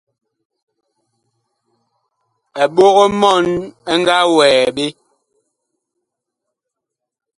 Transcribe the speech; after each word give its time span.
Eɓog-mɔɔn 2.63 3.47
ɛ 3.91 3.93
nga 3.99 4.17
wɛɛ 4.35 4.63
ɓe. 4.75 4.85